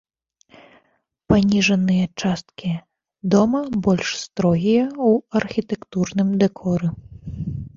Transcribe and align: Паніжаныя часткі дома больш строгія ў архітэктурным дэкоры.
Паніжаныя 1.33 2.05
часткі 2.21 2.71
дома 3.35 3.61
больш 3.89 4.09
строгія 4.25 4.83
ў 4.87 5.09
архітэктурным 5.41 6.29
дэкоры. 6.47 6.87